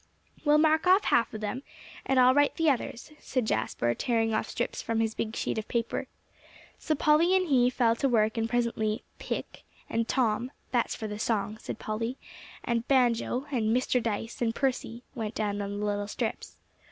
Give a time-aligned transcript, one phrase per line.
[0.43, 1.61] "Well, mark off half of 'em,
[2.07, 5.67] and I'll write the others," said Jasper, tearing off strips from his big sheet of
[5.67, 6.07] paper.
[6.79, 11.19] So Polly and he fell to work; and presently "Pick," and "Tom" ("that's for the
[11.19, 12.17] song," said Polly),
[12.63, 14.01] and "Banjo," and "Mr.
[14.01, 16.57] Dyce," and "Percy," went down on the little strips.